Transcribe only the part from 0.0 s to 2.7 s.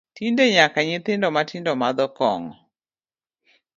Tinde nyaka nyithindo mathindo madho kong’o